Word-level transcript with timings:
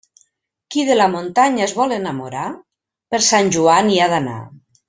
Qui 0.75 0.85
de 0.87 0.95
la 0.95 1.05
muntanya 1.15 1.63
es 1.67 1.75
vol 1.81 1.93
enamorar, 1.99 2.47
per 3.15 3.23
Sant 3.29 3.55
Joan 3.59 3.93
hi 3.97 4.01
ha 4.07 4.13
d'anar. 4.17 4.39